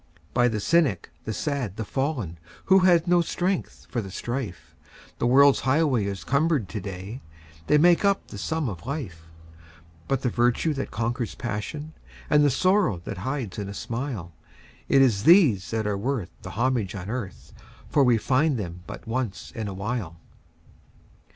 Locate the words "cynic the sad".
0.59-1.75